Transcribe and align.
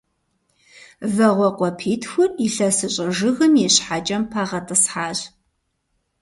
Вагъуэ 1.15 1.49
къуапитхур 1.57 2.29
илъэсыщӏэ 2.45 3.07
жыгым 3.17 3.53
и 3.65 3.67
щхьэкӏэм 3.73 4.23
пагъэтӏысхьащ. 4.31 5.19